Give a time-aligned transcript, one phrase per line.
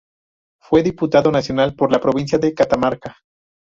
[0.59, 3.17] Fue Diputado Nacional por la provincia de Catamarca.